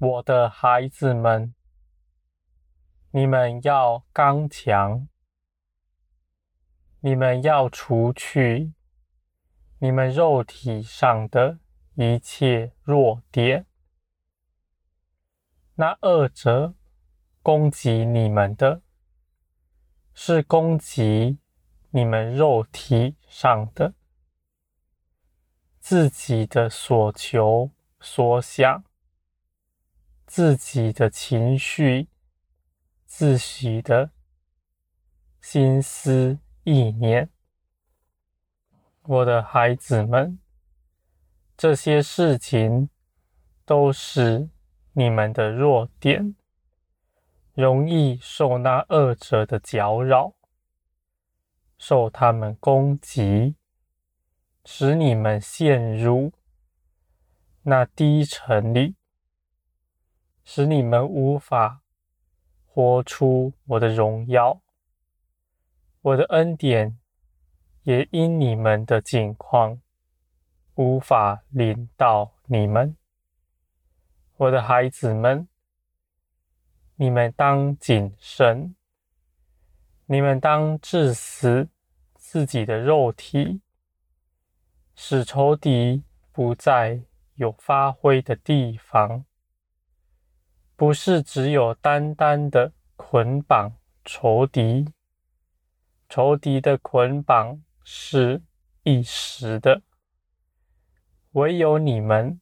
[0.00, 1.52] 我的孩子们，
[3.10, 5.08] 你们要刚强，
[7.00, 8.74] 你们要除去
[9.80, 11.58] 你们肉体上的
[11.96, 13.66] 一切弱点。
[15.74, 16.74] 那恶者
[17.42, 18.82] 攻击你们的，
[20.14, 21.40] 是攻击
[21.90, 23.94] 你们肉体上的，
[25.80, 28.84] 自己的所求所想。
[30.28, 32.06] 自己的情绪、
[33.06, 34.10] 自己的
[35.40, 37.30] 心思意念，
[39.04, 40.38] 我的孩子们，
[41.56, 42.90] 这些事情
[43.64, 44.50] 都是
[44.92, 46.36] 你们的弱点，
[47.54, 50.34] 容易受那恶者的搅扰，
[51.78, 53.56] 受他们攻击，
[54.66, 56.34] 使你们陷入
[57.62, 58.94] 那低沉里。
[60.50, 61.82] 使你们无法
[62.64, 64.62] 活出我的荣耀，
[66.00, 66.98] 我的恩典
[67.82, 69.78] 也因你们的境况
[70.76, 72.96] 无法临到你们。
[74.38, 75.46] 我的孩子们，
[76.94, 78.74] 你们当谨慎，
[80.06, 81.68] 你们当致死
[82.14, 83.60] 自己的肉体，
[84.94, 87.02] 使仇敌不再
[87.34, 89.26] 有发挥的地方。
[90.78, 93.72] 不是只有单单的捆绑
[94.04, 94.86] 仇敌，
[96.08, 98.40] 仇敌的捆绑是
[98.84, 99.82] 一时的，
[101.32, 102.40] 唯有你们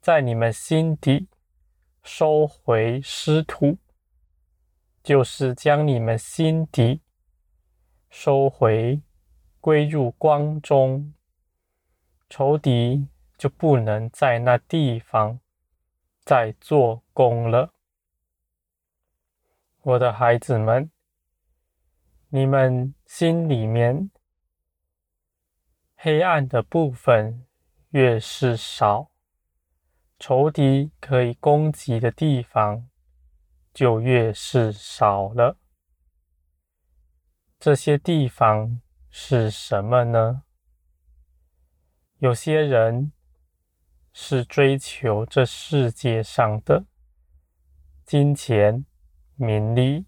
[0.00, 1.28] 在你们心底
[2.02, 3.78] 收回失土，
[5.04, 7.02] 就是将你们心底
[8.10, 9.00] 收回
[9.60, 11.14] 归入光中，
[12.28, 13.06] 仇敌
[13.38, 15.38] 就不能在那地方
[16.24, 17.74] 在做工了，
[19.82, 20.90] 我的孩子们，
[22.28, 24.10] 你们心里面
[25.96, 27.46] 黑暗的部分
[27.90, 29.10] 越是少，
[30.18, 32.88] 仇敌可以攻击的地方
[33.74, 35.58] 就越是少了。
[37.60, 38.80] 这些地方
[39.10, 40.42] 是什么呢？
[42.18, 43.12] 有些人
[44.16, 46.84] 是追求这世界上的。
[48.04, 48.86] 金钱、
[49.34, 50.06] 名利，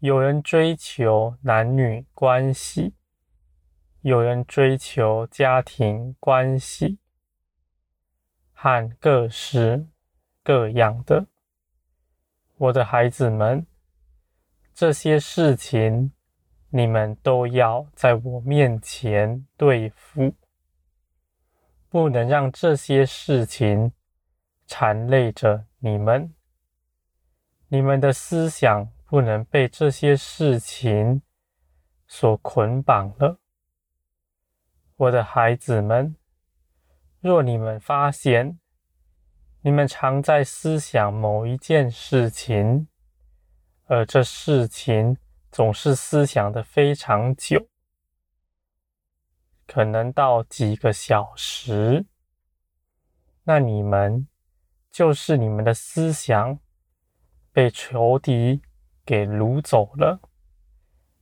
[0.00, 2.94] 有人追求男女关系，
[4.00, 6.98] 有人追求家庭关系，
[8.52, 9.86] 和各式
[10.42, 11.28] 各样的。
[12.56, 13.64] 我的孩子们，
[14.74, 16.12] 这些事情
[16.70, 20.34] 你们都要在我面前对付，
[21.90, 23.92] 不能让这些事情
[24.66, 26.32] 缠累着你们。
[27.66, 31.20] 你们的思想不能被这些事情
[32.06, 33.40] 所捆绑了，
[34.96, 36.14] 我的孩子们。
[37.18, 38.58] 若你们发现
[39.60, 42.88] 你们常在思想某一件事情，
[43.86, 45.18] 而这事情
[45.50, 47.66] 总是思想的非常久，
[49.72, 52.04] 可能到几个小时，
[53.44, 54.26] 那你们
[54.90, 56.58] 就是你们的思想。
[57.52, 58.62] 被仇敌
[59.04, 60.20] 给掳走了。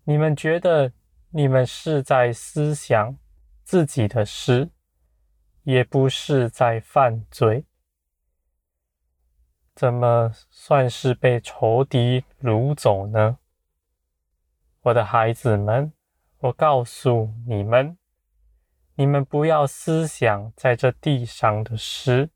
[0.05, 0.93] 你们觉得
[1.31, 3.19] 你们是在思想
[3.65, 4.71] 自己的事，
[5.63, 7.67] 也不是在犯罪，
[9.75, 13.39] 怎么算是被仇敌掳走呢？
[14.83, 15.93] 我的孩子们，
[16.39, 17.98] 我告诉你们，
[19.01, 22.31] 你们不要思想在这地上的事。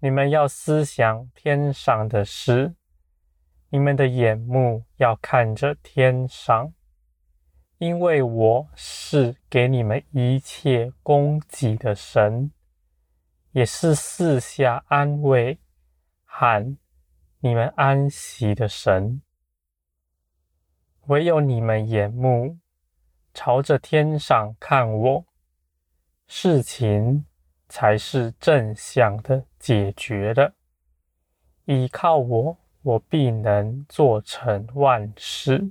[0.00, 2.74] 你们要思想天上的事，
[3.70, 6.74] 你们的眼目要看着天上，
[7.78, 12.52] 因为我是给你们一切供给的神，
[13.52, 15.58] 也是四下安慰
[16.26, 16.76] 喊
[17.40, 19.22] 你们安息的神。
[21.06, 22.58] 唯有你们眼目
[23.32, 25.24] 朝着天上看我，
[26.26, 27.24] 事情
[27.68, 30.54] 才是正向的解决的。
[31.64, 35.70] 依靠我，我必能做成万事。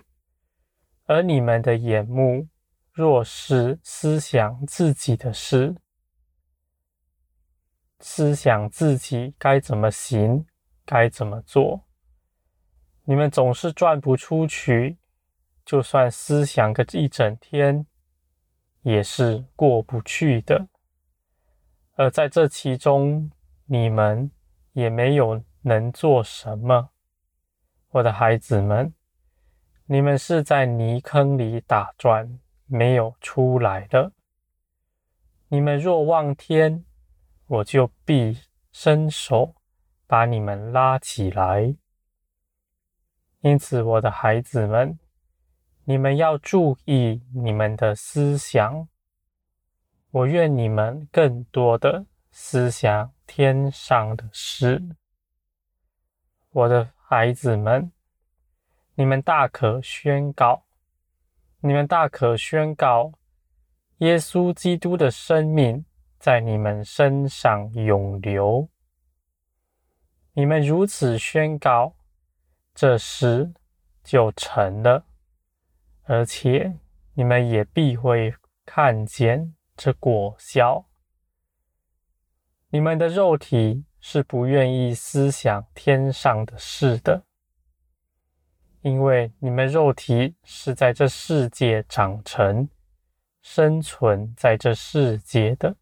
[1.06, 2.48] 而你们的眼目
[2.92, 5.76] 若是思想自己的事，
[8.00, 10.46] 思想自己该怎么行，
[10.86, 11.86] 该怎么做，
[13.04, 14.98] 你们总是转不出去。
[15.64, 17.88] 就算思想个一整天，
[18.86, 20.68] 也是过不去的。
[21.96, 23.32] 而在这其中，
[23.66, 24.30] 你们
[24.74, 26.92] 也没有能做什么。
[27.90, 28.94] 我的孩子们，
[29.88, 34.12] 你们是在泥坑里打转，没有出来的。
[35.48, 36.86] 你们若望天，
[37.48, 38.38] 我就必
[38.72, 39.56] 伸手
[40.06, 41.76] 把你们拉起来。
[43.40, 45.00] 因此，我的孩子们，
[45.86, 48.88] 你们要注意你们的思想。
[50.12, 54.82] 我愿你们更多的思想天上的事。
[56.52, 57.92] 我的孩子们，
[58.96, 60.66] 你们大可宣告，
[61.60, 63.14] 你们大可宣告，
[63.98, 65.86] 耶稣基督的生命
[66.18, 68.70] 在你们身上涌流。
[70.34, 71.96] 你们如此宣告。
[72.74, 73.54] 这事
[74.04, 75.06] 就成了，
[76.06, 76.80] 而且
[77.14, 78.34] 你们也必会
[78.66, 80.86] 看见这果效。
[82.70, 87.24] 你们的肉体是不愿意思想天上的事的，
[88.82, 92.70] 因为你们肉体是在这世界长成、
[93.42, 95.76] 生存在这世界的，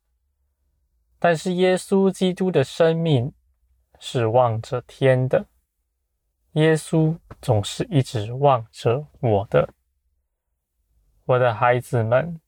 [1.20, 3.34] 但是耶稣基督的生命
[4.00, 5.48] 是望着天的。
[6.54, 9.74] 耶稣总是一直望着我的，
[11.26, 12.40] 我的孩子们，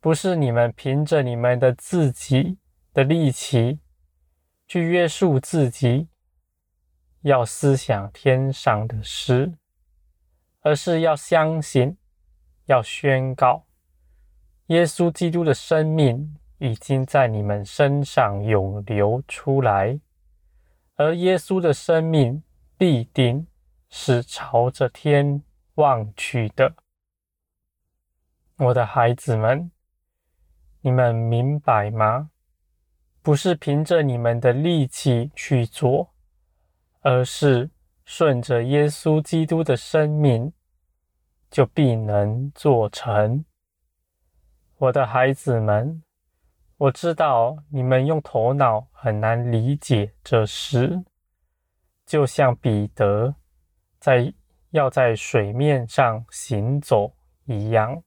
[0.00, 2.58] 不是你们凭着你们的自己
[2.92, 3.80] 的力气
[4.66, 6.08] 去约束自己，
[7.22, 9.54] 要思想天上的事，
[10.60, 11.96] 而是要相信，
[12.66, 13.66] 要宣告，
[14.66, 19.98] 耶稣基督的生命已经在你们身上涌流出来，
[20.96, 22.42] 而耶稣的生命。
[22.76, 23.46] 必定
[23.88, 25.40] 是朝着天
[25.76, 26.74] 望去的，
[28.56, 29.72] 我的孩子们，
[30.80, 32.30] 你们明白吗？
[33.20, 36.14] 不是凭着你们的力气去做，
[37.00, 37.68] 而是
[38.04, 40.52] 顺着耶稣基督的生命，
[41.50, 43.44] 就必能做成。
[44.76, 46.04] 我的孩子们，
[46.76, 51.02] 我知道你们用头脑很难理解这事。
[52.06, 53.34] 就像彼得
[53.98, 54.32] 在
[54.70, 57.16] 要在水面上行走
[57.46, 58.00] 一样，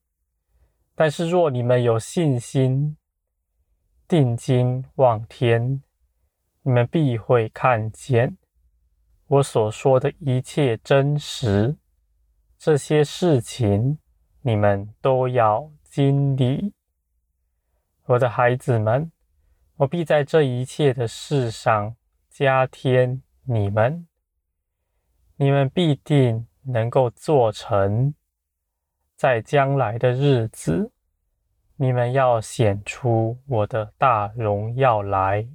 [1.00, 2.98] 但是若你们有信心，
[4.08, 5.84] 定睛望天，
[6.64, 8.36] 你们必会看见
[9.28, 11.78] 我所说的一切真实。
[12.58, 14.00] 这些事情
[14.42, 16.74] 你们都要经历。
[18.06, 19.12] 我的孩子们，
[19.76, 21.96] 我必在这一切的事上
[22.28, 23.22] 加添。
[23.44, 24.08] 你们，
[25.36, 28.16] 你们必定能够做成，
[29.18, 30.92] 在将来的日子，
[31.76, 35.48] 你们要显出我的大荣耀来。